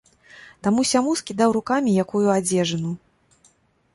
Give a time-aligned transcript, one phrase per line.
[0.67, 2.91] Таму-сяму скідаў рукамі якую адзежыну.